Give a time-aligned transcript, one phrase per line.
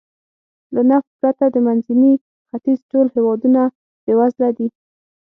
[0.73, 2.13] له نفت پرته د منځني
[2.49, 3.61] ختیځ ټول هېوادونه
[4.03, 4.67] بېوزله دي.